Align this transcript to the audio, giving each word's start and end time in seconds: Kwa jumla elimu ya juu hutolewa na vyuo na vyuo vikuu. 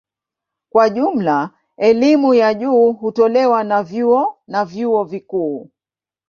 Kwa 0.69 0.89
jumla 0.89 1.51
elimu 1.77 2.33
ya 2.33 2.53
juu 2.53 2.91
hutolewa 2.93 3.63
na 3.63 3.83
vyuo 3.83 4.37
na 4.47 4.65
vyuo 4.65 5.03
vikuu. 5.03 5.69